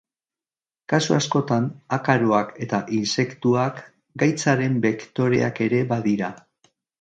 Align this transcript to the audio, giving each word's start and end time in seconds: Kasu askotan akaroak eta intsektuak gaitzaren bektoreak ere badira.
Kasu 0.93 1.15
askotan 1.17 1.67
akaroak 1.97 2.49
eta 2.67 2.79
intsektuak 3.01 3.83
gaitzaren 4.25 4.81
bektoreak 4.87 5.63
ere 5.69 5.85
badira. 5.95 6.33